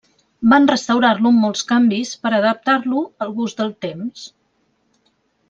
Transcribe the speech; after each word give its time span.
Van 0.51 0.63
restaurar-lo 0.69 1.29
amb 1.33 1.43
molts 1.45 1.61
canvis 1.71 2.13
per 2.23 2.31
adaptar-lo 2.39 3.03
al 3.27 3.35
gust 3.41 3.61
del 3.63 3.71
temps. 3.87 4.27